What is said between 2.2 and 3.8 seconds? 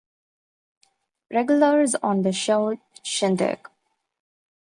the show Shindig!